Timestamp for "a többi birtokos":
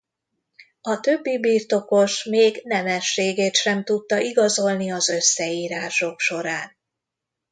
0.81-2.23